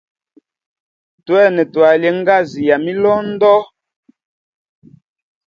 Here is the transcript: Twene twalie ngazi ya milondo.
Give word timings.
Twene 1.25 1.63
twalie 1.73 2.09
ngazi 2.19 2.61
ya 2.69 2.77
milondo. 2.85 3.55